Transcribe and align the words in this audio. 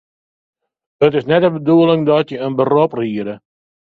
It 1.07 1.17
is 1.19 1.27
net 1.31 1.41
de 1.43 1.51
bedoeling 1.51 2.05
dat 2.05 2.29
je 2.29 2.37
in 2.45 2.55
berop 2.55 2.91
riede. 2.93 3.35